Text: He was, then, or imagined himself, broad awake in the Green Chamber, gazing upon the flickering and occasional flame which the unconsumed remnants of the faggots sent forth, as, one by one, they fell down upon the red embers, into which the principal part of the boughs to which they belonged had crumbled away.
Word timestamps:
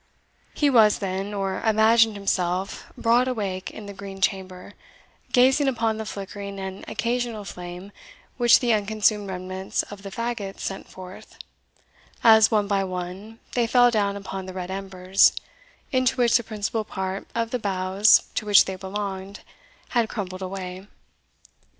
He 0.55 0.67
was, 0.71 0.97
then, 0.97 1.31
or 1.31 1.61
imagined 1.61 2.15
himself, 2.15 2.91
broad 2.97 3.27
awake 3.27 3.69
in 3.69 3.85
the 3.85 3.93
Green 3.93 4.19
Chamber, 4.19 4.73
gazing 5.31 5.67
upon 5.67 5.97
the 5.97 6.07
flickering 6.07 6.59
and 6.59 6.83
occasional 6.87 7.45
flame 7.45 7.91
which 8.37 8.61
the 8.61 8.73
unconsumed 8.73 9.29
remnants 9.29 9.83
of 9.83 10.01
the 10.01 10.09
faggots 10.09 10.61
sent 10.61 10.87
forth, 10.89 11.37
as, 12.23 12.49
one 12.49 12.65
by 12.67 12.83
one, 12.83 13.37
they 13.53 13.67
fell 13.67 13.91
down 13.91 14.17
upon 14.17 14.47
the 14.47 14.53
red 14.53 14.71
embers, 14.71 15.33
into 15.91 16.17
which 16.17 16.35
the 16.35 16.43
principal 16.43 16.83
part 16.83 17.27
of 17.35 17.51
the 17.51 17.59
boughs 17.59 18.23
to 18.33 18.43
which 18.47 18.65
they 18.65 18.75
belonged 18.75 19.41
had 19.89 20.09
crumbled 20.09 20.41
away. 20.41 20.87